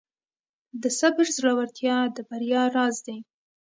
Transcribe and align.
د 0.81 0.83
صبر 0.99 1.25
زړورتیا 1.37 1.97
د 2.15 2.17
بریا 2.29 2.63
راز 2.75 2.95
دی. 3.05 3.17